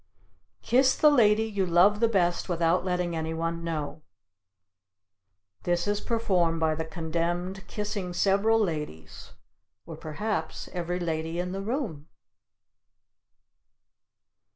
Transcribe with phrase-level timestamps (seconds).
[0.63, 4.01] Kiss the Lady you Love the best without letting any one know.
[5.61, 9.33] This is performed by the condemned kissing several ladies,
[9.85, 12.07] or perhaps every lady in the room.